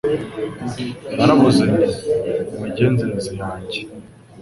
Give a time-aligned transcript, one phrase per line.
[1.15, 1.87] Naravuze nti
[2.49, 3.79] Mu migenzereze yanjye